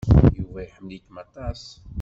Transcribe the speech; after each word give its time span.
Yuba 0.37 0.59
iḥemmel-ik 0.63 1.05
aṭas. 1.23 1.63